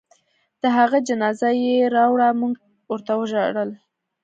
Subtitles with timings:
[0.61, 2.53] د هغه جنازه چې يې راوړه موږ
[2.91, 3.69] ورته ژړل.